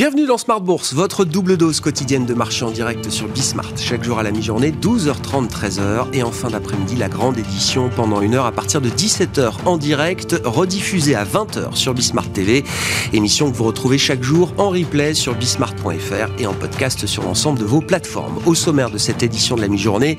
[0.00, 3.76] Bienvenue dans Smart Bourse, votre double dose quotidienne de marché en direct sur Bismart.
[3.76, 6.06] Chaque jour à la mi-journée, 12h30, 13h.
[6.14, 9.76] Et en fin d'après-midi, la grande édition pendant une heure à partir de 17h en
[9.76, 12.64] direct, rediffusée à 20h sur Bismart TV.
[13.12, 17.58] Émission que vous retrouvez chaque jour en replay sur bismart.fr et en podcast sur l'ensemble
[17.58, 18.38] de vos plateformes.
[18.46, 20.16] Au sommaire de cette édition de la mi-journée,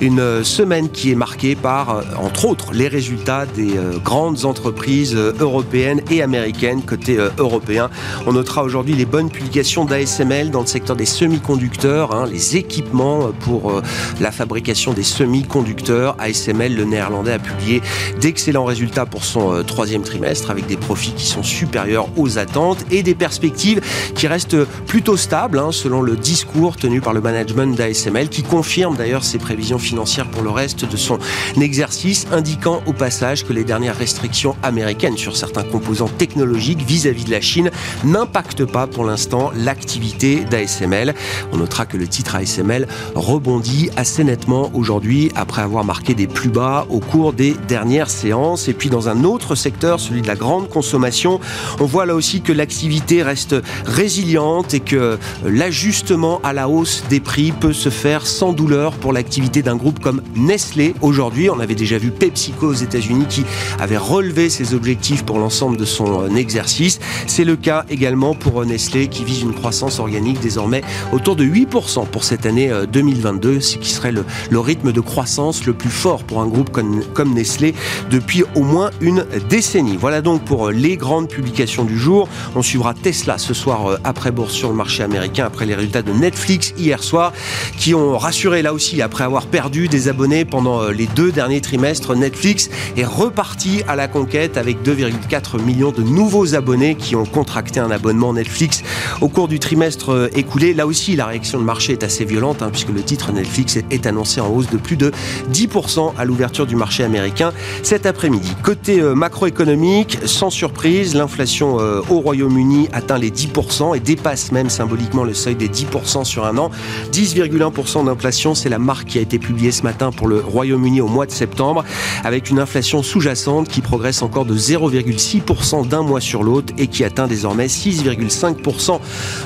[0.00, 5.16] une semaine qui est marquée par, euh, entre autres, les résultats des euh, grandes entreprises
[5.16, 7.90] euh, européennes et américaines côté européen.
[8.28, 13.30] On notera aujourd'hui les bonne publication d'ASML dans le secteur des semi-conducteurs, hein, les équipements
[13.40, 13.82] pour euh,
[14.20, 16.14] la fabrication des semi-conducteurs.
[16.18, 17.80] ASML, le néerlandais, a publié
[18.20, 22.84] d'excellents résultats pour son euh, troisième trimestre avec des profits qui sont supérieurs aux attentes
[22.90, 23.80] et des perspectives
[24.14, 28.96] qui restent plutôt stables hein, selon le discours tenu par le management d'ASML qui confirme
[28.96, 31.18] d'ailleurs ses prévisions financières pour le reste de son
[31.58, 37.26] exercice, indiquant au passage que les dernières restrictions américaines sur certains composants technologiques vis-à-vis -vis
[37.26, 37.70] de la Chine
[38.04, 41.14] n'impactent pas pour l'instant l'activité d'ASML.
[41.52, 46.48] On notera que le titre ASML rebondit assez nettement aujourd'hui après avoir marqué des plus
[46.48, 48.68] bas au cours des dernières séances.
[48.68, 51.40] Et puis dans un autre secteur, celui de la grande consommation,
[51.80, 57.20] on voit là aussi que l'activité reste résiliente et que l'ajustement à la hausse des
[57.20, 60.94] prix peut se faire sans douleur pour l'activité d'un groupe comme Nestlé.
[61.00, 63.44] Aujourd'hui, on avait déjà vu PepsiCo aux États-Unis qui
[63.80, 67.00] avait relevé ses objectifs pour l'ensemble de son exercice.
[67.26, 72.06] C'est le cas également pour Nestlé qui vise une croissance organique désormais autour de 8%
[72.06, 74.24] pour cette année 2022, euh, ce qui serait le,
[74.60, 77.74] rythme de croissance le plus fort pour un groupe comme, Nestlé
[78.10, 79.96] depuis au moins une décennie.
[79.96, 82.28] Voilà donc pour euh, les grandes publications du jour.
[82.54, 86.02] On suivra Tesla ce soir euh, après bourse sur le marché américain, après les résultats
[86.02, 87.32] de Netflix hier soir,
[87.76, 92.14] qui ont rassuré là aussi après avoir perdu des abonnés pendant les deux derniers trimestres.
[92.14, 97.80] Netflix est reparti à la conquête avec 2,4 millions de nouveaux abonnés qui ont contracté
[97.80, 98.83] un abonnement Netflix
[99.20, 100.74] au cours du trimestre euh, écoulé.
[100.74, 104.06] Là aussi, la réaction de marché est assez violente, hein, puisque le titre Netflix est
[104.06, 105.12] annoncé en hausse de plus de
[105.52, 107.52] 10% à l'ouverture du marché américain
[107.82, 108.52] cet après-midi.
[108.62, 114.70] Côté euh, macroéconomique, sans surprise, l'inflation euh, au Royaume-Uni atteint les 10% et dépasse même
[114.70, 116.70] symboliquement le seuil des 10% sur un an.
[117.12, 121.08] 10,1% d'inflation, c'est la marque qui a été publiée ce matin pour le Royaume-Uni au
[121.08, 121.84] mois de septembre,
[122.24, 127.04] avec une inflation sous-jacente qui progresse encore de 0,6% d'un mois sur l'autre et qui
[127.04, 128.73] atteint désormais 6,5%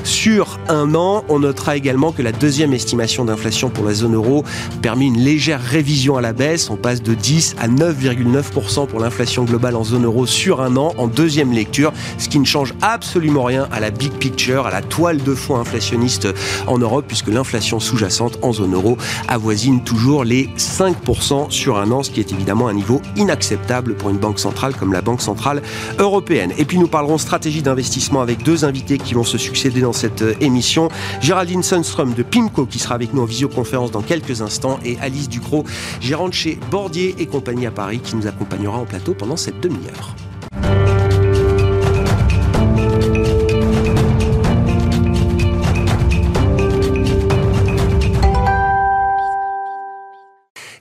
[0.04, 1.24] sur un an.
[1.28, 4.44] On notera également que la deuxième estimation d'inflation pour la zone euro
[4.82, 6.70] permet une légère révision à la baisse.
[6.70, 10.92] On passe de 10 à 9,9% pour l'inflation globale en zone euro sur un an
[10.96, 14.82] en deuxième lecture, ce qui ne change absolument rien à la big picture, à la
[14.82, 16.28] toile de fond inflationniste
[16.66, 18.96] en Europe, puisque l'inflation sous-jacente en zone euro
[19.28, 24.10] avoisine toujours les 5% sur un an, ce qui est évidemment un niveau inacceptable pour
[24.10, 25.62] une banque centrale comme la Banque centrale
[25.98, 26.52] européenne.
[26.58, 30.34] Et puis nous parlerons stratégie d'investissement avec deux invités qui se succéder dans cette euh,
[30.40, 30.88] émission.
[31.20, 35.28] Géraldine Sundström de Pimco qui sera avec nous en visioconférence dans quelques instants et Alice
[35.28, 35.64] Ducrot,
[36.00, 40.14] gérante chez Bordier et compagnie à Paris qui nous accompagnera en plateau pendant cette demi-heure.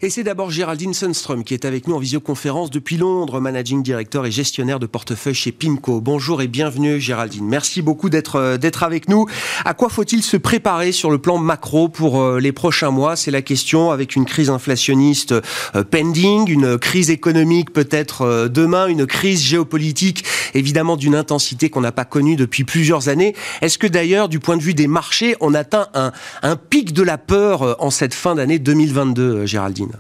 [0.08, 4.26] Et c'est d'abord Géraldine Sundström qui est avec nous en visioconférence depuis Londres, managing director
[4.26, 6.00] et gestionnaire de portefeuille chez PIMCO.
[6.00, 7.46] Bonjour et bienvenue Géraldine.
[7.46, 9.26] Merci beaucoup d'être euh, d'être avec nous.
[9.66, 13.18] À quoi faut-il se préparer sur le plan macro pour euh, les prochains mois?
[13.18, 19.08] C'est la question avec une crise inflationniste euh, pending, une crise économique peut-être demain, une
[19.08, 23.36] crise géopolitique évidemment d'une intensité qu'on n'a pas connue depuis plusieurs années.
[23.62, 26.14] Est-ce que d'ailleurs du point de vue des marchés, on atteint un,
[26.44, 29.97] un pic de la peur en cette fin d'année 2022 Géraldine?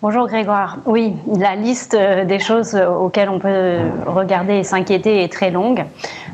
[0.00, 0.76] Bonjour Grégoire.
[0.86, 5.50] Oui, la liste euh, des choses euh, auxquelles on peut regarder et s'inquiéter est très
[5.50, 5.84] longue.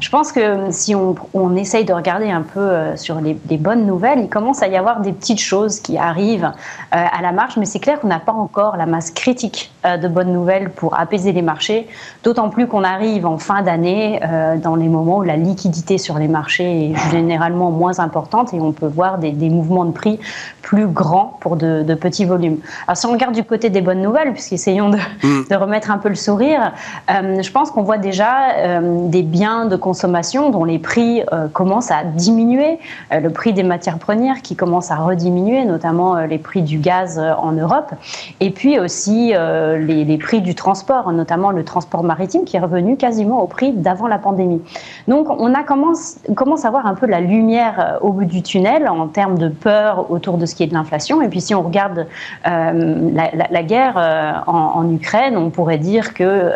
[0.00, 4.18] Je pense que si on, essaye de regarder un peu euh, sur les, bonnes nouvelles,
[4.20, 6.52] il commence à y avoir des petites choses qui arrivent
[6.90, 10.32] à la marge, mais c'est clair qu'on n'a pas encore la masse critique de bonnes
[10.32, 11.88] nouvelles pour apaiser les marchés,
[12.22, 14.20] d'autant plus qu'on arrive en fin d'année
[14.62, 18.72] dans les moments où la liquidité sur les marchés est généralement moins importante et on
[18.72, 20.20] peut voir des, mouvements de prix
[20.62, 22.58] plus grands pour de, de petits volumes.
[22.86, 25.44] Alors si on regarde du côté côté des bonnes nouvelles, puisqu'essayons de, mm.
[25.50, 26.72] de remettre un peu le sourire,
[27.08, 31.46] euh, je pense qu'on voit déjà euh, des biens de consommation dont les prix euh,
[31.46, 32.80] commencent à diminuer,
[33.12, 37.52] le prix des matières premières qui commence à rediminuer, notamment les prix du gaz en
[37.52, 37.92] Europe,
[38.40, 42.96] et puis aussi les, les, prix du transport, notamment le transport maritime qui est revenu
[42.96, 44.62] quasiment au prix d'avant la pandémie.
[45.06, 48.88] Donc on a commence, commence à voir un peu la lumière au bout du tunnel
[48.88, 51.22] en termes de peur autour de ce qui est de l'inflation.
[51.22, 52.06] Et puis si on regarde
[52.44, 56.50] la, la, guerre en, en, Ukraine, on pourrait dire que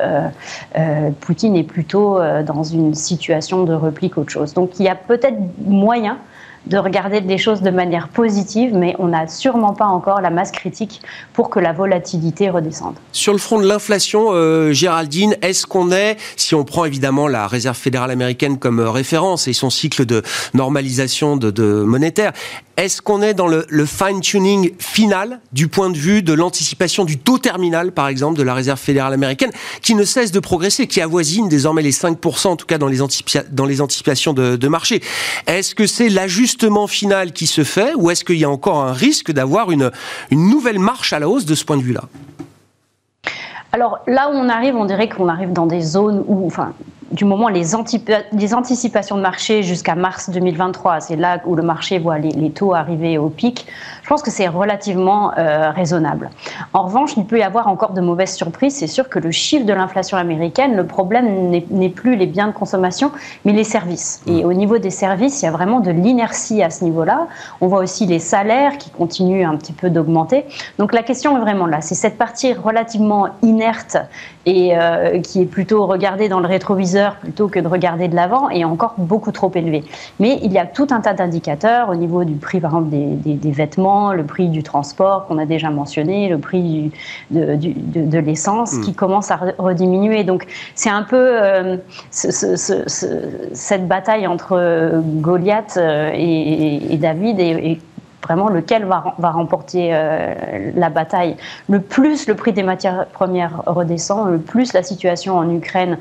[0.77, 4.55] euh, Poutine est plutôt euh, dans une situation de repli qu'autre chose.
[4.55, 6.19] Donc il y a peut-être moyen
[6.67, 10.51] de regarder les choses de manière positive, mais on n'a sûrement pas encore la masse
[10.51, 11.01] critique
[11.33, 12.95] pour que la volatilité redescende.
[13.13, 17.47] Sur le front de l'inflation, euh, Géraldine, est-ce qu'on est, si on prend évidemment la
[17.47, 20.23] Réserve fédérale américaine comme référence et son cycle de
[20.55, 22.33] normalisation de, de monétaire,
[22.79, 27.39] est-ce qu'on est dans le, fine-tuning final du point de vue de l'anticipation du taux
[27.39, 29.51] terminal, par exemple, de la Réserve fédérale américaine,
[29.83, 32.99] qui ne cesse de progresser, qui avoisine désormais les 5%, en tout cas dans les,
[33.51, 35.03] dans les anticipations de, marché?
[35.49, 36.48] Est-ce que c'est l'ajustement
[36.87, 39.91] final qui se fait, ou est-ce qu'il y a encore un risque d'avoir une,
[40.31, 42.05] une nouvelle marche à la hausse de ce point de vue-là?
[43.73, 46.73] Alors là où on arrive, on dirait qu'on arrive dans des zones où, enfin,
[47.11, 47.63] du moment les,
[48.33, 52.75] les anticipations de marché jusqu'à mars 2023, c'est là où le marché voit les, taux
[52.75, 53.67] arriver au pic,
[54.03, 56.31] je pense que c'est relativement euh, raisonnable.
[56.73, 58.75] En revanche, il peut y avoir encore de mauvaises surprises.
[58.77, 62.53] C'est sûr que le chiffre de l'inflation américaine, le problème n'est plus les biens de
[62.53, 63.11] consommation,
[63.45, 64.23] mais les services.
[64.27, 67.29] Et au niveau des services, il y a vraiment de l'inertie à ce niveau-là.
[67.61, 70.45] On voit aussi les salaires qui continuent un petit peu d'augmenter.
[70.79, 71.81] Donc la question est vraiment là.
[71.81, 73.97] C'est cette partie relativement inerte
[74.47, 78.51] et euh, qui est plutôt regardée dans le rétroviseur plutôt que de regarder de l'avant
[78.51, 79.85] et encore beaucoup trop élevée.
[80.21, 83.35] Mais il y a tout un tas d'indicateurs au niveau du prix, par exemple, des,
[83.35, 86.93] des vêtements le prix du transport qu'on a déjà mentionné, le prix
[87.31, 88.81] de, l'essence mm.
[88.83, 90.25] qui commence à rediminuer.
[90.25, 91.77] Donc c'est un peu euh,
[92.11, 97.79] cette bataille entre euh, Goliath euh, et, David et,
[98.23, 99.91] vraiment lequel va, remporter
[100.75, 101.37] la bataille.
[101.69, 105.99] Le plus le prix des matières premières redescend, le plus la situation en Ukraine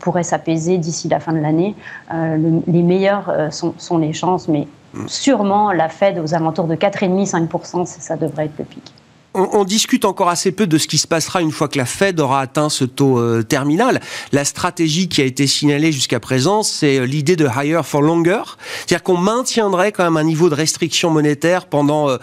[0.00, 1.74] pourrait s'apaiser d'ici la fin de l'année,
[2.12, 4.66] les meilleures sont, les chances, mais
[5.06, 8.94] Sûrement, la Fed aux alentours de 4,5-5%, ça devrait être le pic.
[9.36, 12.20] On, discute encore assez peu de ce qui se passera une fois que la Fed
[12.20, 14.00] aura atteint ce taux euh, terminal.
[14.30, 18.42] La stratégie qui a été signalée jusqu'à présent, c'est euh, l'idée de higher for longer,
[18.78, 22.18] c'est-à-dire qu'on maintiendrait quand même un niveau de restriction monétaire pendant euh,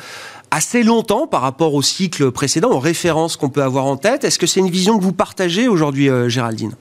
[0.51, 4.23] assez longtemps par rapport au cycle précédent, aux références qu'on peut avoir en tête.
[4.23, 6.75] Est-ce que c'est une vision que vous partagez aujourd'hui, Géraldine?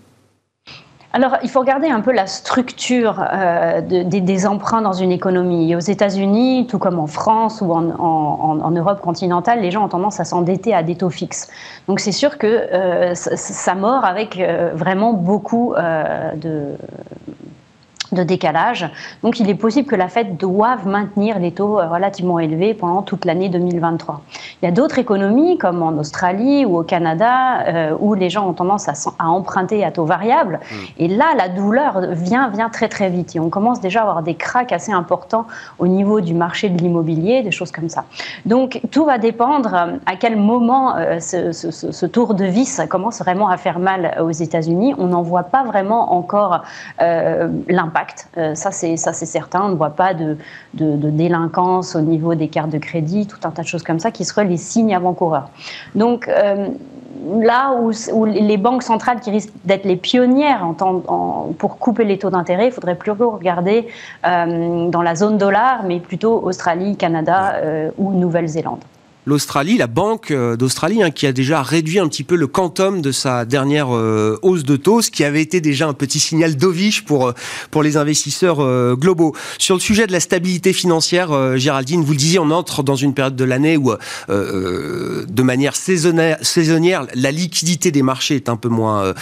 [1.13, 5.75] Alors, il faut regarder un peu la structure euh, des, emprunts dans une économie.
[5.75, 10.25] aux États-Unis, tout comme en France ou en, Europe continentale, les gens ont tendance à
[10.25, 11.51] s'endetter à des taux fixes.
[11.89, 15.75] Donc, c'est sûr que euh, ça, mord avec euh, vraiment beaucoup
[16.37, 16.77] de
[18.13, 18.89] de décalage.
[19.23, 23.03] Donc il est possible que la Fed doive maintenir les taux euh, relativement élevés pendant
[23.03, 24.23] toute l'année 2023.
[24.63, 28.49] Il y a d'autres économies comme en Australie ou au Canada euh, où les gens
[28.49, 30.75] ont tendance à, à emprunter à taux variable hmm.
[30.99, 34.23] et là la douleur vient vient très très vite et on commence déjà à avoir
[34.23, 35.47] des cracks assez importants
[35.79, 38.05] au niveau du marché de l'immobilier, des choses comme ça.
[38.45, 43.21] Donc tout va dépendre euh, à quel moment ce, ce, ce, tour de vis commence
[43.21, 44.95] vraiment à faire mal aux États-Unis.
[44.99, 46.63] On n'en voit pas vraiment encore
[46.99, 48.00] l'impact
[48.37, 49.63] euh, ça, c'est certain.
[49.65, 50.37] On ne voit pas de,
[50.75, 54.25] délinquance au niveau des cartes de crédit, tout un tas de choses comme ça qui
[54.25, 55.51] seraient les signes avant-coureurs.
[55.95, 56.69] Donc euh,
[57.41, 60.67] là où, les banques centrales qui risquent d'être les pionnières
[61.59, 63.89] pour couper les taux d'intérêt, il faudrait plutôt regarder
[64.27, 67.57] euh, dans la zone dollar, mais plutôt Australie, Canada
[67.99, 68.81] ou Nouvelle-Zélande
[69.31, 73.01] l'Australie, la Banque euh, d'Australie, hein, qui a déjà réduit un petit peu le quantum
[73.01, 76.57] de sa dernière euh, hausse de taux, ce qui avait été déjà un petit signal
[76.57, 77.33] dovish pour, euh,
[77.71, 79.37] pour les investisseurs globaux.
[79.59, 83.15] Sur le sujet de la stabilité financière, Géraldine, vous le disiez, on entre dans une
[83.15, 83.93] période de l'année où,
[84.29, 89.15] de manière saisonnière, la liquidité des marchés est un peu moins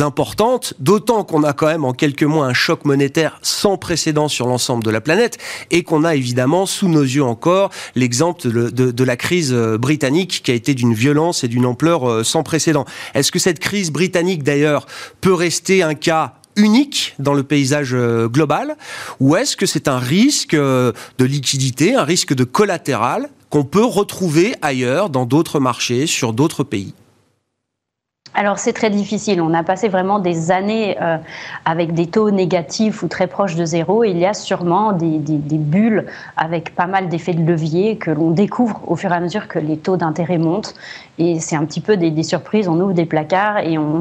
[0.00, 4.46] importante, d'autant qu'on a quand même en quelques mois un choc monétaire sans précédent sur
[4.46, 5.38] l'ensemble de la planète
[5.70, 10.50] et qu'on a évidemment sous nos yeux encore l'exemple de la crise euh, britannique qui
[10.50, 12.84] a été d'une violence et d'une ampleur euh, sans précédent.
[13.14, 14.86] Est-ce que cette crise britannique, d'ailleurs,
[15.20, 18.76] peut rester un cas unique dans le paysage euh, global?
[19.20, 24.54] Ou est-ce que c'est un risque de liquidité, un risque de collatéral qu'on peut retrouver
[24.62, 26.94] ailleurs, dans d'autres marchés, sur d'autres pays?
[28.34, 29.42] Alors c'est très difficile.
[29.42, 31.18] On a passé vraiment des années euh,
[31.66, 34.04] avec des taux négatifs ou très proches de zéro.
[34.04, 38.80] Il y a sûrement des, bulles avec pas mal d'effets de levier que l'on découvre
[38.86, 40.74] au fur et à mesure que les taux d'intérêt montent.
[41.18, 42.68] Et c'est un petit peu des, surprises.
[42.68, 44.00] On ouvre des placards et on,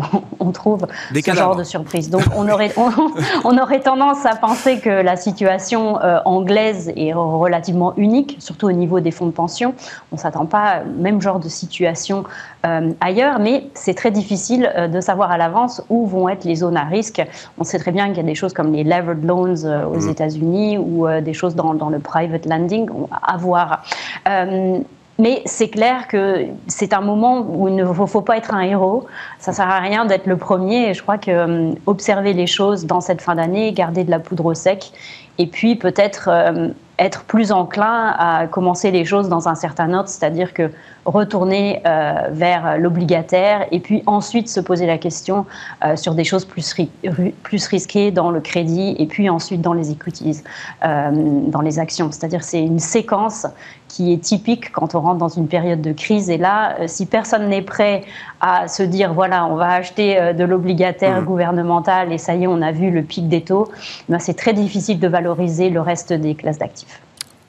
[0.53, 2.09] trouve ce genre de surprises.
[2.09, 2.73] Donc on aurait,
[3.43, 8.71] on, aurait tendance à penser que la situation euh, anglaise est relativement unique, surtout au
[8.71, 9.73] niveau des fonds de pension.
[10.11, 12.23] On ne s'attend pas au même genre de situation
[12.65, 16.55] euh, ailleurs, mais c'est très difficile euh, de savoir à l'avance où vont être les
[16.55, 17.21] zones à risque.
[17.57, 20.09] On sait très bien qu'il y a des choses comme les levered loans aux mmh.
[20.09, 22.89] États-Unis ou des choses dans, dans, le private lending
[23.21, 23.83] à voir.
[25.19, 29.05] Mais c'est clair que c'est un moment où il ne faut, pas être un héros.
[29.39, 30.89] Ça sert à rien d'être le premier.
[30.89, 34.45] Et je crois que observer les choses dans cette fin d'année, garder de la poudre
[34.45, 34.91] au sec,
[35.37, 36.29] et puis peut-être
[37.01, 40.71] être plus enclin à commencer les choses dans un certain ordre, c'est-à-dire que
[41.05, 45.45] retourner euh, vers l'obligataire et puis ensuite se poser la question
[45.83, 46.75] euh, sur des choses plus,
[47.43, 50.43] plus risquées dans le crédit et puis ensuite dans les equities,
[50.85, 52.11] euh, dans les actions.
[52.11, 53.47] C'est-à-dire c'est une séquence
[53.87, 56.29] qui est typique quand on rentre dans une période de crise.
[56.29, 58.03] Et là, si personne n'est prêt
[58.39, 61.25] à se dire, voilà, on va acheter de l'obligataire mmh.
[61.25, 63.67] gouvernemental et ça y est, on a vu le pic des taux,
[64.07, 67.01] ben, c'est très difficile de valoriser le reste des classes d'actifs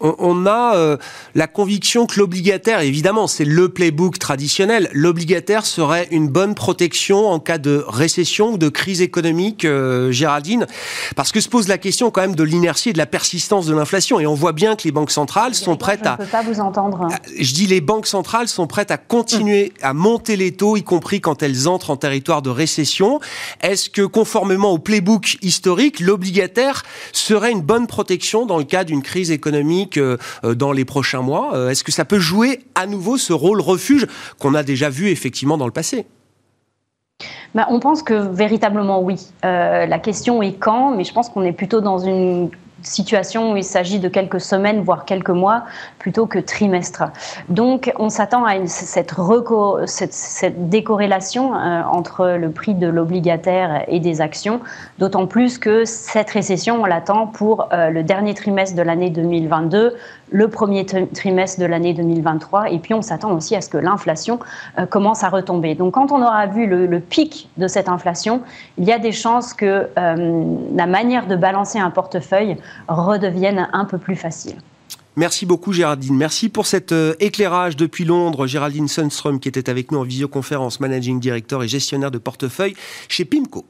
[0.02, 0.96] on, a euh,
[1.34, 7.38] la conviction que l'obligataire, évidemment, c'est le playbook traditionnel, l'obligataire serait une bonne protection en
[7.38, 10.66] cas de récession ou de crise économique, euh, Géraldine,
[11.14, 13.74] parce que se pose la question quand même de l'inertie et de la persistance de
[13.74, 14.18] l'inflation.
[14.18, 16.16] Et on voit bien que les banques centrales sont prêtes à...
[16.18, 17.08] Je ne peux pas vous entendre.
[17.38, 21.20] Je dis les banques centrales sont prêtes à continuer à monter les taux, y compris
[21.20, 23.20] quand elles entrent en territoire de récession.
[23.60, 26.82] Est-ce que, conformément au playbook historique, l'obligataire
[27.12, 30.16] serait une bonne protection dans le cas d'une crise économique euh,
[30.54, 31.54] dans les prochains mois.
[31.54, 34.06] Euh, est-ce que ça peut jouer à nouveau ce rôle refuge
[34.38, 36.06] qu'on a déjà vu effectivement dans le passé?
[37.54, 39.16] Bah, on pense que véritablement oui.
[39.44, 42.50] Euh, la question est quand, mais je pense qu'on est plutôt dans une
[42.82, 45.64] situation où il s'agit de quelques semaines, voire quelques mois,
[45.98, 47.04] plutôt que trimestres.
[47.48, 49.12] Donc, on s'attend à cette,
[50.12, 54.60] cette, décorrélation euh, entre le prix de l'obligataire et des actions,
[54.98, 59.96] d'autant plus que cette récession, on l'attend pour euh, le dernier trimestre de l'année 2022,
[60.32, 64.40] le premier trimestre de l'année 2023, et puis on s'attend aussi à ce que l'inflation
[64.78, 65.74] euh, commence à retomber.
[65.74, 68.42] Donc, quand on aura vu le, pic de cette inflation,
[68.78, 72.56] il y a des chances que la manière de balancer un portefeuille
[72.88, 74.56] redeviennent un peu plus faciles.
[75.16, 76.16] Merci beaucoup Géraldine.
[76.16, 78.46] Merci pour cet euh, éclairage depuis Londres.
[78.46, 82.74] Géraldine Sundström qui était avec nous en visioconférence, managing director et gestionnaire de portefeuille
[83.08, 83.66] chez PIMCO.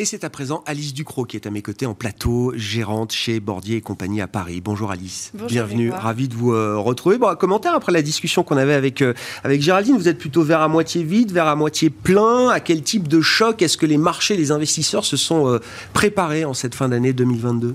[0.00, 3.38] Et c'est à présent Alice Ducrot qui est à mes côtés en plateau, gérante chez
[3.38, 4.62] Bordier et compagnie à Paris.
[4.62, 5.30] Bonjour Alice.
[5.34, 7.18] Bonjour Bienvenue, ravi de vous euh, retrouver.
[7.18, 9.12] Bon, un commentaire après la discussion qu'on avait avec, euh,
[9.44, 9.98] avec Géraldine.
[9.98, 12.48] Vous êtes plutôt vers à moitié vide, vers à moitié plein.
[12.48, 15.58] À quel type de choc est-ce que les marchés, les investisseurs se sont euh,
[15.92, 17.74] préparés en cette fin d'année 2022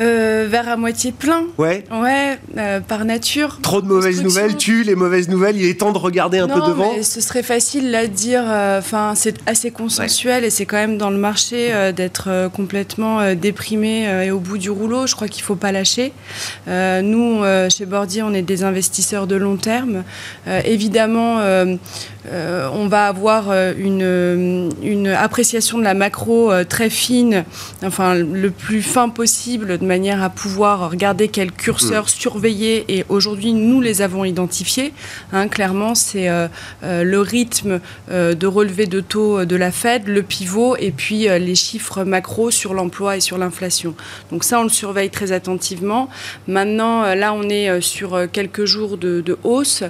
[0.00, 1.44] euh, vers à moitié plein.
[1.58, 1.84] Ouais.
[1.92, 3.58] Ouais, euh, par nature.
[3.62, 5.56] Trop de mauvaises nouvelles, tu les mauvaises nouvelles.
[5.56, 6.94] Il est temps de regarder un peu devant.
[6.94, 8.42] Mais ce serait facile à dire.
[8.46, 14.04] Euh, enfin, c'est assez consensuel et c'est quand même dans le marché d'être complètement déprimé
[14.24, 15.06] et au bout du rouleau.
[15.06, 16.12] Je crois qu'il faut pas lâcher.
[16.66, 20.04] nous, chez Bordier, on est des investisseurs de long terme.
[20.64, 21.38] évidemment,
[22.30, 27.44] on va avoir une, une appréciation de la macro très fine,
[27.82, 32.08] enfin le plus fin possible de manière à pouvoir regarder quel curseur mm.
[32.08, 32.84] surveiller.
[32.88, 34.92] Et aujourd'hui, nous les avons identifiés.
[35.32, 36.48] Hein, clairement, c'est euh,
[36.82, 41.28] euh, le rythme euh, de relevé de taux de la Fed, le pivot, et puis
[41.28, 43.94] les chiffres macro sur l'emploi et sur l'inflation.
[44.30, 46.08] Donc ça, on le surveille très attentivement.
[46.46, 49.84] Maintenant, là, on est sur quelques jours de, hausse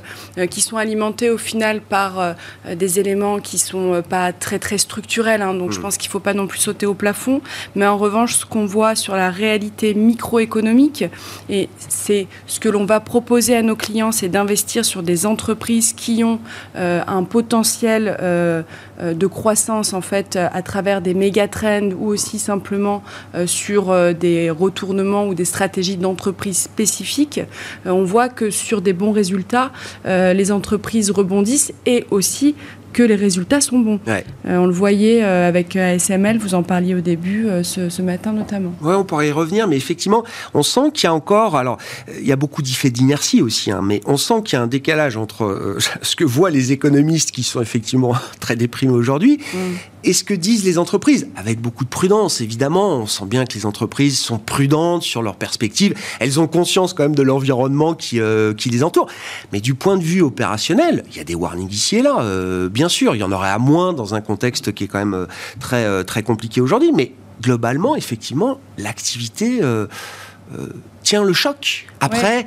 [0.51, 2.22] qui sont alimentés au final par
[2.71, 5.43] des éléments qui sont pas très très structurels.
[5.43, 5.55] Hein.
[5.55, 5.83] donc je mm.
[5.83, 7.41] pense qu'il ne faut pas non plus sauter au plafond.
[7.75, 11.05] Mais en revanche, ce qu'on voit sur la réalité microéconomique.
[11.49, 15.93] Et c'est ce que l'on va proposer à nos clients, c'est d'investir sur des entreprises
[15.93, 16.41] qui ont
[16.77, 18.63] euh, un potentiel euh,
[19.01, 23.03] euh, de croissance en fait à travers des méga trends ou aussi simplement
[23.47, 27.41] sur des retournements ou des stratégies d'entreprise spécifiques.
[27.85, 29.73] on voit que sur des bons résultats,
[30.05, 32.55] les entreprises rebondissent et aussi
[32.93, 34.01] que les résultats sont bons.
[34.45, 38.75] on le voyait avec ASML, vous en parliez au début ce, matin notamment.
[38.83, 41.79] Oui, on pourrait y revenir, mais effectivement, on sent qu'il y a encore, alors
[42.19, 44.67] il y a beaucoup d'effets d'inertie aussi, hein, mais on sent qu'il y a un
[44.67, 49.59] décalage entre ce que voient les économistes qui sont effectivement très déprimés aujourd'hui mm.
[50.05, 52.97] Et ce que disent les entreprises, avec beaucoup de prudence évidemment.
[52.99, 55.95] On sent bien que les entreprises sont prudentes sur leurs perspectives.
[56.21, 59.07] Elles ont conscience quand même de l'environnement qui, euh, qui les entoure.
[59.53, 62.21] Mais du point de vue opérationnel, il y a des warnings ici et là.
[62.21, 64.99] Euh, bien sûr, il y en aurait à moins dans un contexte qui est quand
[64.99, 65.27] même euh,
[65.61, 66.93] très, très compliqué aujourd'hui.
[66.95, 69.61] Mais globalement, effectivement, l'activité
[71.03, 71.87] tient le choc.
[72.01, 72.47] Après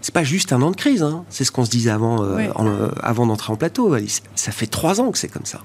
[0.00, 1.24] c'est pas juste un an de crise, hein.
[1.28, 3.94] c'est ce qu'on se disait avant, euh, euh, avant d'entrer en plateau.
[4.34, 5.60] Ça fait trois ans que c'est comme ça.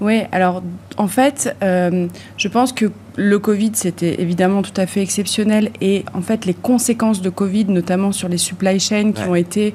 [0.00, 0.62] Oui, alors
[0.96, 2.06] en fait, euh,
[2.36, 6.54] je pense que le Covid, c'était évidemment tout à fait exceptionnel et en fait, les
[6.54, 9.74] conséquences de Covid, notamment sur les supply chains qui ont été,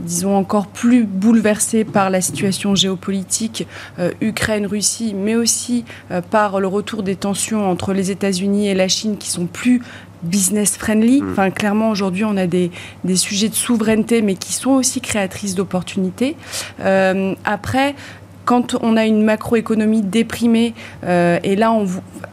[0.00, 3.66] disons, encore plus bouleversées par la situation géopolitique
[4.20, 5.84] Ukraine-Russie, mais aussi
[6.30, 9.82] par le retour des tensions entre les États-Unis et la Chine qui sont plus
[10.22, 11.20] business friendly.
[11.20, 11.32] Mm.
[11.32, 12.70] Enfin, clairement, aujourd'hui, on a des,
[13.04, 16.36] des, sujets de souveraineté, mais qui sont aussi créatrices d'opportunités.
[16.80, 17.94] Euh, après,
[18.44, 21.72] quand on a une macroéconomie déprimée, euh, et là,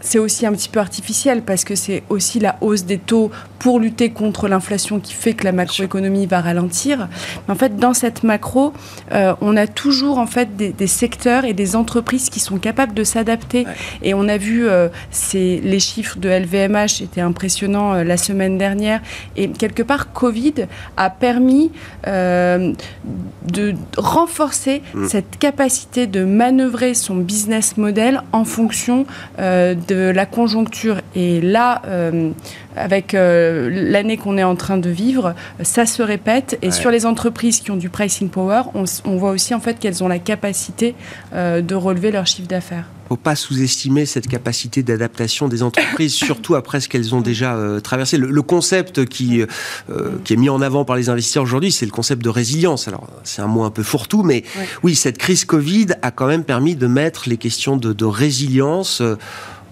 [0.02, 3.80] c'est aussi un petit peu artificiel parce que c'est aussi la hausse des taux pour
[3.80, 7.10] lutter contre l'inflation qui fait que la macroéconomie va ralentir.
[7.48, 8.74] Mais en fait, dans cette macro,
[9.12, 13.04] euh, on a toujours en fait des, secteurs et des entreprises qui sont capables de
[13.04, 13.66] s'adapter.
[14.02, 14.88] Et on a vu euh,
[15.34, 19.02] les chiffres de LVMH étaient impressionnants la semaine dernière.
[19.36, 21.72] Et quelque part, Covid a permis
[22.06, 25.08] de renforcer mm.
[25.08, 29.06] cette capacité de manœuvrer son business model en fonction
[29.40, 31.02] euh, de la conjoncture.
[31.16, 32.32] Et là, euh,
[32.76, 36.58] avec euh, l'année qu'on est en train de vivre, ça se répète.
[36.62, 39.80] Et sur les entreprises qui ont du pricing power, on, on voit aussi en fait
[39.80, 40.96] qu'elles ont la capacité
[41.34, 46.80] de relever leur chiffre d'affaires faut pas sous-estimer cette capacité d'adaptation des entreprises, surtout après
[46.80, 48.18] ce qu'elles ont déjà euh, traversé.
[48.18, 51.92] Le, concept qui, euh, qui est mis en avant par les investisseurs aujourd'hui, c'est le
[51.92, 52.88] concept de résilience.
[52.88, 54.44] Alors, c'est un mot un peu fourre-tout, mais
[54.84, 59.02] oui, cette crise Covid a quand même permis de mettre les questions de, de résilience
[59.02, 59.16] euh,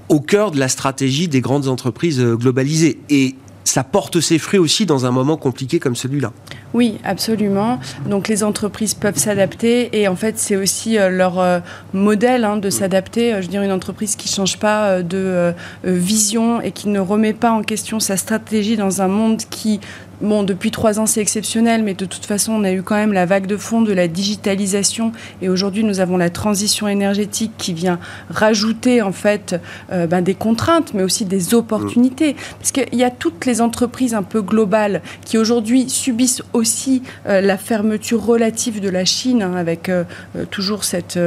[0.09, 2.99] au cœur de la stratégie des grandes entreprises globalisées.
[3.09, 3.35] Et
[3.67, 6.31] ça porte ses fruits aussi dans un moment compliqué comme celui-là.
[6.73, 7.79] Oui, absolument.
[8.07, 11.59] Donc les entreprises peuvent s'adapter et en fait c'est aussi euh, leur euh,
[11.93, 13.33] modèle hein, de s'adapter.
[13.33, 16.99] Euh, je veux dire une entreprise qui ne change pas de vision et qui ne
[16.99, 19.79] remet pas en question sa stratégie dans un monde qui
[20.19, 23.13] Bon, depuis trois ans, c'est exceptionnel, mais de toute façon, on a eu quand même
[23.13, 25.11] la vague de fond de la digitalisation.
[25.43, 27.99] Et aujourd'hui, nous avons la transition énergétique qui vient
[28.31, 29.55] rajouter, en fait,
[29.91, 32.35] euh, ben, des contraintes, mais aussi des opportunités.
[32.57, 37.39] Parce qu'il y a toutes les entreprises un peu globales qui aujourd'hui subissent aussi euh,
[37.39, 40.03] la fermeture relative de la Chine, hein, avec euh,
[40.49, 41.19] toujours cette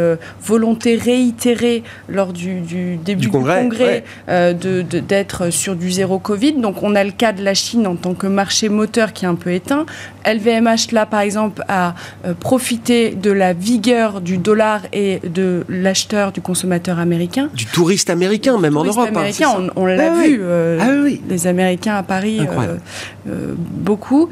[0.42, 6.54] volonté réitérée lors du, début du congrès, d'être sur du zéro Covid.
[6.54, 9.28] Donc, on a le cas de la Chine en tant que marché moteur qui est
[9.28, 9.84] un peu éteint.
[10.26, 16.32] LVMH, là, par exemple, a euh, profité de la vigueur du dollar et de l'acheteur,
[16.32, 17.50] du consommateur américain.
[17.54, 19.08] Du touriste américain, même en Europe.
[19.08, 20.38] Hein, américain, on, l'a ah vu.
[20.40, 21.20] Euh, ah oui.
[21.28, 24.30] Les Américains à Paris, euh, beaucoup.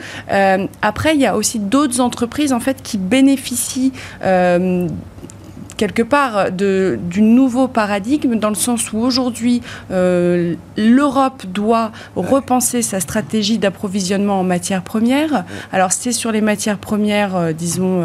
[0.82, 3.92] après, il y a aussi d'autres entreprises, en fait, qui bénéficient
[5.78, 12.82] quelque part de, du nouveau paradigme dans le sens où aujourd'hui euh, l'Europe doit repenser
[12.82, 15.44] sa stratégie d'approvisionnement en matières premières.
[15.72, 18.04] Alors c'est sur les matières premières, euh, disons,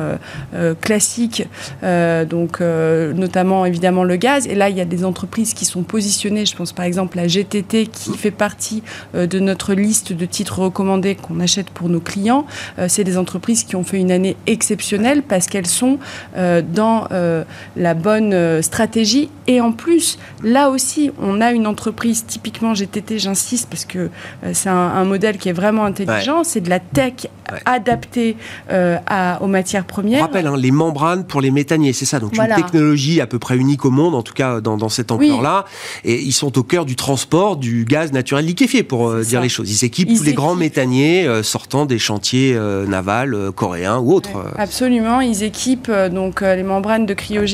[0.53, 1.47] euh, classiques,
[1.81, 4.45] donc notamment évidemment le gaz.
[4.45, 7.27] Et là, il y a des entreprises qui sont positionnées, je pense par exemple à
[7.27, 8.83] GTT qui fait partie
[9.15, 12.45] de notre liste de titres recommandés qu'on achète pour nos clients.
[12.87, 15.97] c'est des entreprises qui ont fait une année exceptionnelle parce qu'elles sont
[16.35, 17.07] dans
[17.75, 19.29] la bonne euh, stratégie.
[19.47, 24.09] Et en plus, là aussi, on a une entreprise, typiquement GTT, j'insiste, parce que
[24.43, 27.27] euh, c'est un, modèle qui est vraiment intelligent, c'est de la tech
[27.65, 28.37] adaptée
[28.71, 30.19] euh, à, aux matières premières.
[30.19, 32.19] On rappelle, hein, les membranes pour les méthaniers, c'est ça.
[32.19, 35.11] Donc une technologie à peu près unique au monde, en tout cas dans, dans cette
[35.11, 35.65] ampleur-là.
[36.05, 39.69] Et ils sont au cœur du transport du gaz naturel liquéfié, pour dire les choses.
[39.69, 44.31] Ils équipent tous les grands méthaniers sortant des chantiers navals coréens ou autres.
[44.57, 47.52] absolument, ils équipent donc les membranes de cryogénie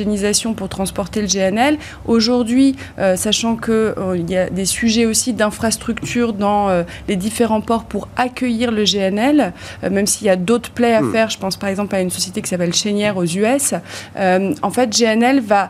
[0.56, 1.78] pour transporter le GNL.
[2.06, 7.62] Aujourd'hui, euh, sachant qu'il euh, y a des sujets aussi d'infrastructure dans euh, les différents
[7.62, 9.54] ports pour accueillir le GNL,
[9.90, 11.12] même s'il y a d'autres plaies à hmm.
[11.12, 13.74] faire, je pense par exemple à une société qui s'appelle Chénière aux US,
[14.16, 15.70] en fait, GNL va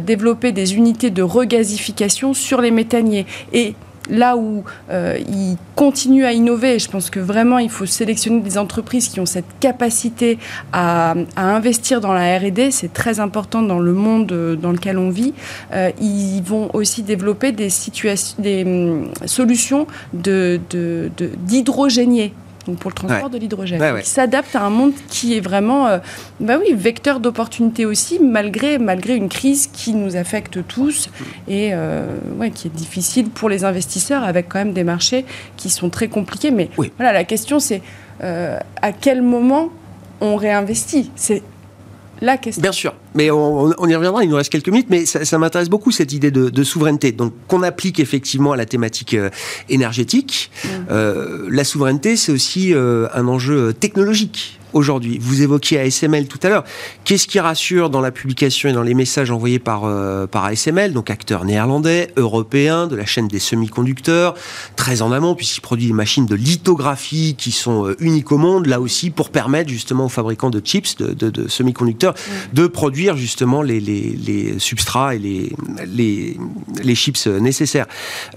[0.00, 3.26] développer des unités de regasification sur les méthaniers.
[3.52, 3.74] Et
[4.10, 9.08] là où ils continuent à innover, je pense que vraiment il faut sélectionner des entreprises
[9.08, 10.38] qui ont cette capacité
[10.72, 15.34] à, investir dans la R&D, c'est très important dans le monde dans lequel on vit.
[16.00, 17.68] ils vont aussi développer des
[18.64, 22.34] hum, solutions d'hydrogénier
[22.66, 25.98] donc pour le transport de l'hydrogène, qui s'adapte à un monde qui est vraiment, euh,
[26.40, 31.10] bah oui, vecteur d'opportunités aussi, malgré, malgré une crise qui nous affecte tous
[31.48, 32.06] et euh,
[32.54, 35.24] qui est difficile pour les investisseurs, avec quand même des marchés
[35.56, 36.50] qui sont très compliqués.
[36.50, 37.82] Mais voilà, la question c'est
[38.22, 39.70] euh, à quel moment
[40.20, 41.10] on réinvestit?
[41.16, 41.42] C'est
[42.22, 42.62] la question.
[42.62, 45.90] Bien sûr, mais on, y reviendra, il nous reste quelques minutes, mais ça, m'intéresse beaucoup
[45.90, 49.28] cette idée de, souveraineté, donc qu'on applique effectivement à la thématique euh,
[49.68, 50.50] énergétique.
[50.64, 50.68] Mm.
[50.90, 55.18] Euh, la souveraineté, c'est aussi euh, un enjeu technologique aujourd'hui.
[55.20, 56.64] Vous évoquiez ASML tout à l'heure.
[57.04, 60.92] Qu'est-ce qui rassure dans la publication et dans les messages envoyés par, euh, par ASML,
[60.92, 64.34] donc acteur néerlandais, européen, de la chaîne des semi-conducteurs,
[64.76, 68.66] très en amont, puisqu'il produit des machines de lithographie qui sont euh, uniques au monde,
[68.66, 72.14] là aussi, pour permettre justement aux fabricants de chips, de, semi-conducteurs,
[72.52, 75.52] de produire justement les, les, substrats et les,
[75.86, 76.36] les,
[76.82, 77.86] les chips nécessaires.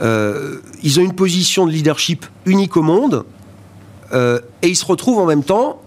[0.01, 3.25] Euh, ils ont une position de leadership unique au monde.
[4.13, 5.81] et ils se retrouvent en même temps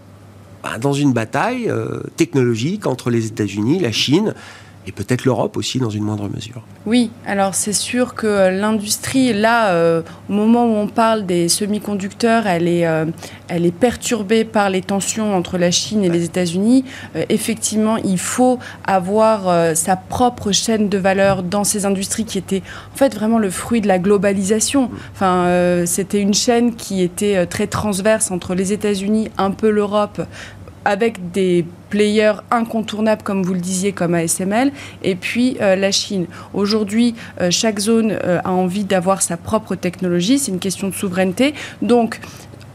[0.62, 4.34] bah, dans une bataille euh, technologique entre les États-Unis, la Chine
[4.88, 6.62] et peut-être l'Europe aussi dans une moindre mesure.
[6.87, 12.46] Oui, alors c'est sûr que l'industrie, là, euh, au moment où on parle des semi-conducteurs,
[12.46, 13.05] elle est, euh,
[13.48, 16.85] elle est perturbée par les tensions entre la Chine et les États-Unis.
[17.29, 22.62] effectivement, il faut avoir sa propre chaîne de valeur dans ces industries qui étaient
[22.94, 24.90] en fait vraiment le fruit de la globalisation.
[25.12, 30.22] Enfin, c'était une chaîne qui était très transverse entre les États-Unis, un peu l'Europe,
[30.84, 36.26] avec des players incontournables, comme vous le disiez, comme ASML, et puis euh, la Chine.
[36.54, 40.94] Aujourd'hui, euh, chaque zone euh, a envie d'avoir sa propre technologie, c'est une question de
[40.94, 41.54] souveraineté.
[41.82, 42.20] Donc,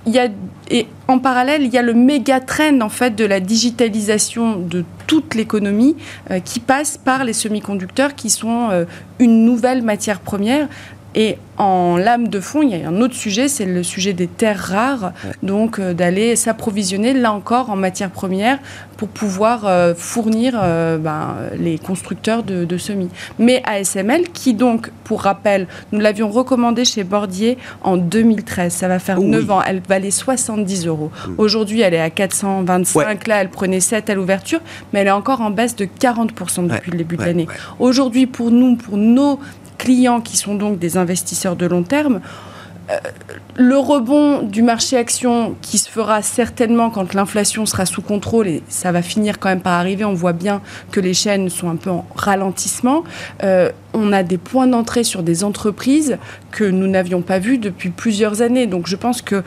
[0.05, 0.27] il y a,
[0.69, 4.83] et en parallèle, il y a le méga trend en fait de la digitalisation de
[5.07, 5.95] toute l'économie
[6.43, 8.85] qui passe par les semi-conducteurs qui sont
[9.19, 10.67] une nouvelle matière première.
[11.15, 14.27] Et en lame de fond, il y a un autre sujet, c'est le sujet des
[14.27, 18.57] terres rares, donc euh, d'aller s'approvisionner là encore en matières premières
[18.97, 23.09] pour pouvoir euh, fournir euh, ben, les constructeurs de, semis.
[23.37, 28.97] Mais ASML, qui donc, pour rappel, nous l'avions recommandé chez Bordier en 2013, ça va
[28.97, 31.11] faire 9 ans, elle valait 70 euros.
[31.27, 31.33] Mm.
[31.37, 34.59] Aujourd'hui, elle est à 425, là elle prenait 7 à l'ouverture,
[34.91, 37.47] mais elle est encore en baisse de 40% depuis le début de l'année.
[37.79, 39.39] Aujourd'hui, pour nous, pour nos
[39.77, 42.21] clients qui sont donc des investisseurs de long terme,
[42.91, 42.97] euh,
[43.55, 48.63] le rebond du marché action qui se fera certainement quand l'inflation sera sous contrôle, et
[48.67, 51.77] ça va finir quand même par arriver, on voit bien que les chaînes sont un
[51.77, 53.05] peu en ralentissement,
[53.43, 56.17] euh, on a des points d'entrée sur des entreprises
[56.51, 58.67] que nous n'avions pas vues depuis plusieurs années.
[58.67, 59.41] Donc je pense que euh,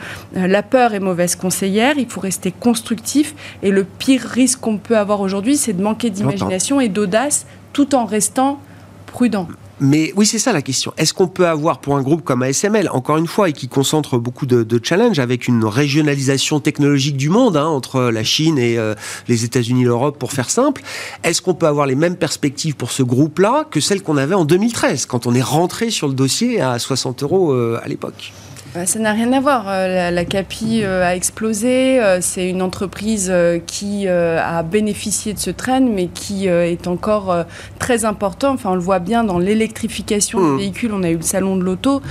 [0.47, 4.97] la peur est mauvaise conseillère, il faut rester constructif, et le pire risque qu'on peut
[4.97, 8.59] avoir aujourd'hui, c'est de manquer d'imagination et d'audace tout en restant
[9.05, 9.47] prudent.
[9.79, 10.91] Mais oui, c'est ça la question.
[10.97, 14.17] Est-ce qu'on peut avoir pour un groupe comme ASML, encore une fois, et qui concentre
[14.17, 18.77] beaucoup de, de challenges avec une régionalisation technologique du monde hein, entre la Chine et
[18.77, 18.95] euh,
[19.27, 20.81] les États-Unis, l'Europe, pour faire simple,
[21.23, 24.45] est-ce qu'on peut avoir les mêmes perspectives pour ce groupe-là que celles qu'on avait en
[24.45, 28.33] 2013, quand on est rentré sur le dossier à 60 euros euh, à l'époque?
[28.77, 29.65] Bah, ça n'a rien à voir.
[29.67, 31.99] Euh, la, CAPI euh, a explosé.
[31.99, 33.33] Euh, c'est une entreprise
[33.65, 37.35] qui a bénéficié de ce train, mais qui est encore
[37.79, 38.53] très important.
[38.53, 40.57] Enfin, on le voit bien dans l'électrification des mmh.
[40.57, 40.91] véhicules.
[40.93, 42.01] On a eu le salon de l'auto.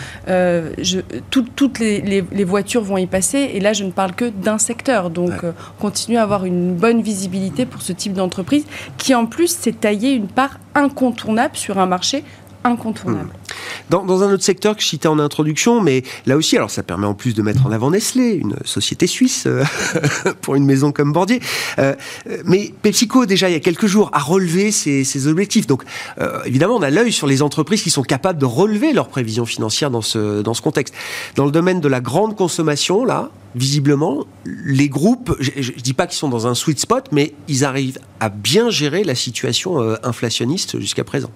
[1.30, 3.50] toutes les, voitures vont y passer.
[3.54, 5.10] Et là, je ne parle que d'un secteur.
[5.10, 8.64] Donc, on continue à avoir une bonne visibilité pour ce type d'entreprise
[8.98, 12.24] qui, en plus, s'est taillé une part incontournable sur un marché
[12.66, 13.28] incontournable.
[13.28, 13.56] Hmm.
[13.90, 17.06] Dans, un autre secteur que je citais en introduction, mais là aussi, alors ça permet
[17.06, 19.62] en plus de mettre en avant Nestlé, une société suisse euh,
[20.42, 21.40] pour une maison comme Bordier.
[21.78, 21.94] Euh,
[22.44, 25.66] mais PepsiCo, déjà il y a quelques jours, a relevé ses, objectifs.
[25.66, 25.84] Donc
[26.20, 29.46] euh, évidemment, on a l'œil sur les entreprises qui sont capables de relever leurs prévisions
[29.46, 30.94] financières dans ce, dans ce contexte.
[31.36, 36.06] Dans le domaine de la grande consommation, là, visiblement, les groupes, je ne dis pas
[36.06, 39.96] qu'ils sont dans un sweet spot, mais ils arrivent à bien gérer la situation euh,
[40.02, 41.30] inflationniste jusqu'à présent.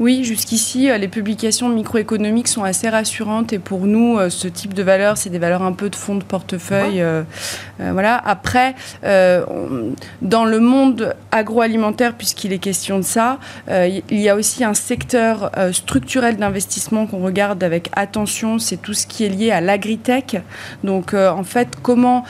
[0.00, 4.74] Oui, jusqu'ici, euh, les publications microéconomiques sont assez rassurantes et pour nous, euh, ce type
[4.74, 7.02] de valeurs, c'est des valeurs un peu de fonds de portefeuille.
[7.78, 8.16] voilà.
[8.16, 14.74] Après, dans le monde agroalimentaire, puisqu'il est question de ça, il y a aussi un
[14.74, 20.36] secteur structurel d'investissement qu'on regarde avec attention, c'est tout ce qui est lié à l'agritech.
[20.84, 22.24] Donc, en fait, fait comment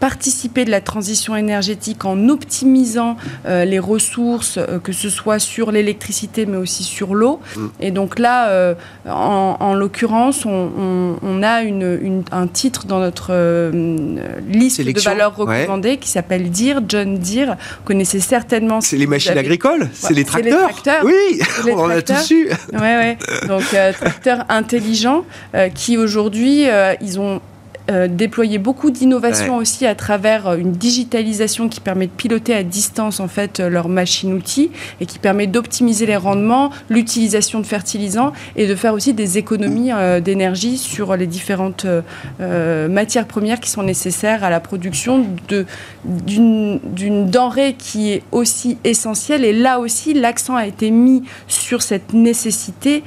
[0.00, 6.56] participer de la transition énergétique en optimisant les ressources, que ce soit sur l'électricité mais
[6.56, 7.40] aussi sur l'eau.
[7.56, 7.66] Mm.
[7.80, 8.74] Et donc là,
[9.08, 13.32] en, l'occurrence, on, a une, un titre dans notre
[14.48, 17.56] liste de valeurs recommandées qui s'appelle DIR, John Deere.
[17.78, 18.80] Vous connaissez certainement.
[18.80, 20.70] C'est les machines agricoles, c'est les tracteurs.
[21.04, 21.40] Oui,
[21.72, 22.48] on en a tous eu.
[22.72, 23.18] Ouais, ouais.
[23.48, 25.24] Donc euh, tracteurs intelligents
[25.54, 27.40] euh, qui aujourd'hui euh, ils ont
[27.90, 32.62] euh, déployer beaucoup d'innovations aussi à travers euh, une digitalisation qui permet de piloter à
[32.62, 38.32] distance en fait euh, leurs machines-outils et qui permet d'optimiser les rendements, l'utilisation de fertilisants
[38.54, 39.90] et de faire aussi des économies
[40.22, 41.86] d'énergie sur les différentes
[42.38, 45.26] matières premières qui sont nécessaires à la production
[46.04, 49.44] d'une denrée qui est aussi essentielle.
[49.44, 53.02] Et là aussi, l'accent a été mis sur cette nécessité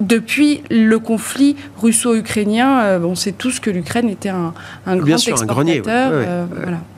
[0.00, 4.54] depuis le conflit russo-ukrainien, euh, on sait tous que l'Ukraine était un,
[4.86, 6.10] un grand exportateur.
[6.12, 6.46] Euh,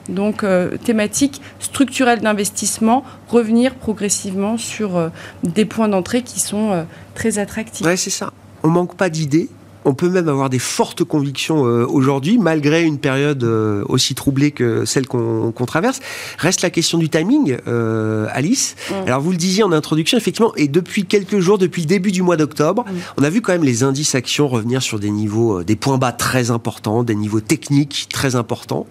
[0.09, 5.11] Donc, euh, thématique structurelle d'investissement, revenir progressivement sur
[5.43, 6.85] des points d'entrée qui sont
[7.15, 7.85] très attractifs.
[7.85, 8.31] Oui, c'est ça.
[8.63, 9.49] On manque pas d'idées,
[9.85, 14.51] on peut même avoir des fortes convictions euh, aujourd'hui, malgré une période euh, aussi troublée
[14.51, 15.99] que celle qu'on traverse.
[16.37, 18.75] Reste la question du timing, euh, Alice.
[18.89, 18.93] Mm.
[19.07, 22.21] Alors vous le disiez en introduction, effectivement, et depuis quelques jours, depuis le début du
[22.21, 22.93] mois d'octobre, mm.
[23.17, 26.11] on a vu quand même les indices actions revenir sur des niveaux, des points bas
[26.11, 28.85] très importants, des niveaux techniques très importants.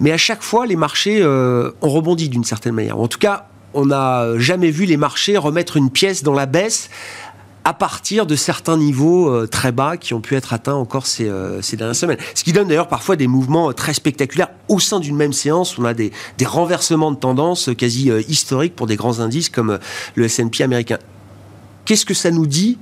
[0.00, 2.98] Mais à chaque fois, les marchés ont rebondi d'une certaine manière.
[2.98, 6.90] En tout cas, on n'a jamais vu les marchés remettre une pièce dans la baisse
[7.64, 11.28] à partir de certains niveaux euh, très bas qui ont pu être atteints encore ces,
[11.28, 12.18] euh, ces dernières semaines.
[12.34, 15.78] Ce qui donne d'ailleurs parfois des mouvements euh, très spectaculaires au sein d'une même séance.
[15.78, 19.78] On a des, des renversements de tendance quasi historiques pour des grands indices comme
[20.14, 20.98] le S&P américain.
[21.84, 22.78] Qu'est-ce que ça nous dit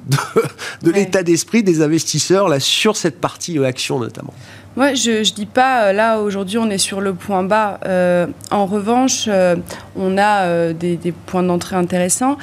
[0.83, 4.35] de, l'état d'esprit des investisseurs là, sur cette partie action notamment?
[4.81, 7.79] Moi, je ne dis pas, là, aujourd'hui, on est sur le point bas.
[8.51, 9.29] en revanche,
[9.95, 12.39] on a des, des, points d'entrée intéressants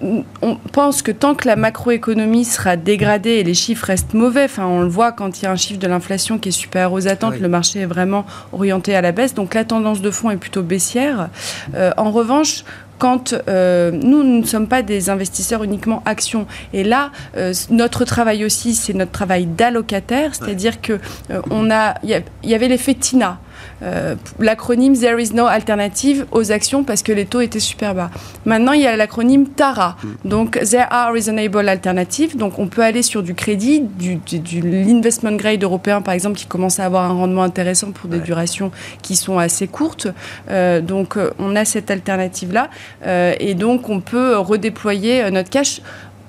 [0.00, 4.66] on pense que tant que la macroéconomie sera dégradée et les chiffres restent mauvais, enfin
[4.66, 7.08] on le voit quand il y a un chiffre de l'inflation qui est supérieur aux
[7.08, 10.36] attentes, le marché est vraiment orienté à la baisse, donc la tendance de fond est
[10.36, 11.28] plutôt baissière.
[11.74, 12.64] Euh, en revanche,
[12.98, 16.46] quand euh, nous, nous ne sommes pas des investisseurs uniquement actions.
[16.72, 21.00] Et là, euh, notre travail aussi, c'est notre travail d'allocataire, c'est-à-dire que
[21.50, 23.38] on a, il y, avait l'effet TINA.
[23.82, 28.10] Euh, l'acronyme There is no alternative aux actions parce que les taux étaient super bas.
[28.44, 30.28] Maintenant, il y a l'acronyme TARA, mm.
[30.28, 32.36] donc There are reasonable alternatives.
[32.36, 36.46] Donc, on peut aller sur du crédit, du, du, l'investment grade européen, par exemple, qui
[36.46, 38.70] commence à avoir un rendement intéressant pour des durations
[39.02, 40.08] qui sont assez courtes.
[40.50, 42.68] Euh, donc, euh, on a cette alternative-là.
[43.40, 45.80] et donc, on peut redéployer notre cash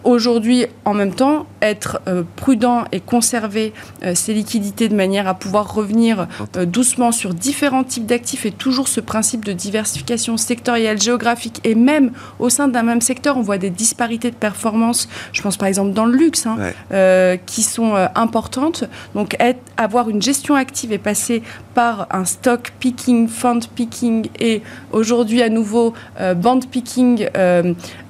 [0.05, 5.33] aujourd'hui, en même temps, être euh, prudent et conserver euh, ses liquidités de manière à
[5.33, 11.01] pouvoir revenir euh, doucement sur différents types d'actifs et toujours ce principe de diversification sectorielle,
[11.01, 15.09] géographique et même au sein d'un même secteur, on voit des disparités de performance.
[15.33, 18.83] Je pense par exemple dans le luxe, hein, qui sont importantes.
[19.15, 21.41] Donc, être, avoir une gestion active et passer
[21.73, 25.93] par un stock picking, fund picking et aujourd'hui à nouveau
[26.35, 27.27] band picking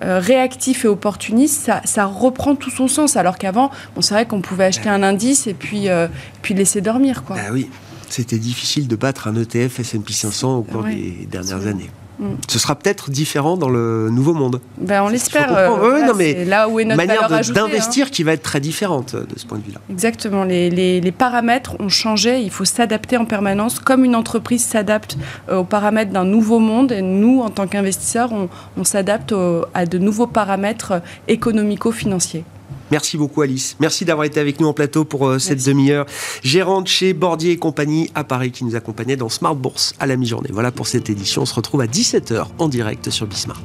[0.01, 3.15] réactif et opportuniste, ça, ça reprend tout son sens.
[3.15, 6.07] Alors qu'avant, bon, c'est vrai qu'on pouvait acheter un indice et puis, euh,
[6.41, 7.23] puis laisser dormir.
[7.23, 7.35] Quoi.
[7.35, 7.69] Bah oui,
[8.09, 11.89] c'était difficile de battre un ETF S&P 500 au cours des dernières années.
[12.19, 12.35] Mm.
[12.47, 14.61] Ce sera peut-être différent dans le nouveau monde.
[14.77, 15.55] Ben, on l'espère.
[15.55, 18.09] Euh, non, mais là où est notre manière d'investir hein.
[18.11, 19.79] qui va être très différente euh, de ce point de vue-là.
[19.89, 20.43] Exactement.
[20.43, 22.39] Les, les, paramètres ont changé.
[22.41, 25.17] Il faut s'adapter en permanence, comme une entreprise s'adapte
[25.51, 26.91] aux paramètres d'un nouveau monde.
[26.91, 29.33] Et nous, en tant qu'investisseurs, on, on s'adapte
[29.73, 32.43] à de nouveaux paramètres économico-financiers.
[32.91, 33.75] Merci beaucoup Alice.
[33.79, 36.05] Merci d'avoir été avec nous en plateau pour euh, cette demi-heure.
[36.43, 40.15] Gérante chez Bordier et compagnie à Paris qui nous accompagnait dans Smart Bourse à la
[40.15, 40.49] mi-journée.
[40.51, 41.43] Voilà pour cette édition.
[41.43, 43.61] On se retrouve à 17h en direct sur Bismart.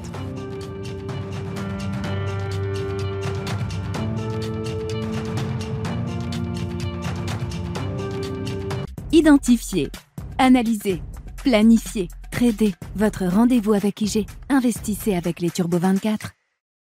[9.12, 9.90] Identifier,
[10.38, 11.02] analyser,
[11.42, 12.74] planifier, trader.
[12.96, 14.24] Votre rendez-vous avec IG.
[14.48, 16.30] Investissez avec les Turbo 24.